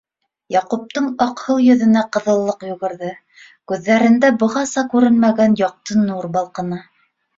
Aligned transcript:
Яҡуптың 0.53 1.09
аҡһыл 1.25 1.59
йөҙөнә 1.65 2.03
ҡыҙыллыҡ 2.17 2.65
йүгерҙе, 2.69 3.11
күҙҙәрендә 3.73 4.33
бығаса 4.45 4.85
күренмәгән 4.95 5.55
яҡты 5.65 6.03
нур 6.11 6.31
балҡыны. 6.39 6.81